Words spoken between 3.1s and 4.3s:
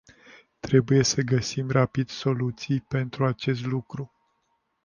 acest lucru.